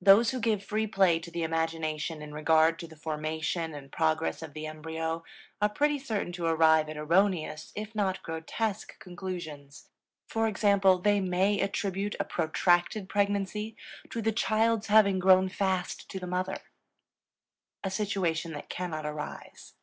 Those 0.00 0.32
who 0.32 0.40
give 0.40 0.64
free 0.64 0.88
play 0.88 1.20
to 1.20 1.30
the 1.30 1.44
imagination 1.44 2.22
in 2.22 2.34
regard 2.34 2.76
to 2.80 2.88
the 2.88 2.96
formation 2.96 3.72
and 3.72 3.92
progress 3.92 4.42
of 4.42 4.52
the 4.52 4.66
embryo 4.66 5.22
are 5.62 5.68
pretty 5.68 5.96
certain 5.96 6.32
to 6.32 6.46
arrive 6.46 6.88
at 6.88 6.96
erroneous 6.96 7.70
if 7.76 7.94
not 7.94 8.20
grotesque 8.24 8.98
conclusions; 8.98 9.88
for 10.26 10.48
example, 10.48 10.98
they 10.98 11.20
may 11.20 11.60
attribute 11.60 12.16
a 12.18 12.24
protracted 12.24 13.08
pregnancy 13.08 13.76
to 14.10 14.20
the 14.20 14.32
child's 14.32 14.88
having 14.88 15.20
grown 15.20 15.48
fast 15.48 16.08
to 16.10 16.18
the 16.18 16.26
mother, 16.26 16.58
a 17.84 17.92
situation 17.92 18.50
that 18.54 18.70
cannot 18.70 19.06
arise. 19.06 19.74